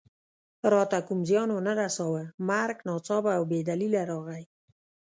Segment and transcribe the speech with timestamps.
[0.73, 4.43] راته کوم زیان و نه رساوه، مرګ ناڅاپه او بې دلیله راغی.